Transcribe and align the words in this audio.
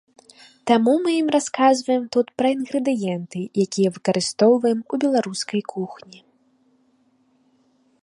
Таму 0.69 0.93
мы 1.03 1.11
ім 1.21 1.27
расказваем 1.35 2.07
тут 2.15 2.27
пра 2.43 2.47
інгрэдыенты, 2.55 3.39
якія 3.67 3.89
выкарыстоўваем 3.99 4.79
у 4.93 5.03
беларускай 5.05 5.61
кухні. 5.75 6.19